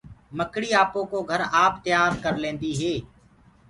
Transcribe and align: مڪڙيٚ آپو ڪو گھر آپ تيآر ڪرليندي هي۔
مڪڙيٚ 0.37 0.77
آپو 0.81 0.99
ڪو 1.11 1.19
گھر 1.29 1.41
آپ 1.63 1.73
تيآر 1.85 2.11
ڪرليندي 2.23 2.71
هي۔ 2.81 2.93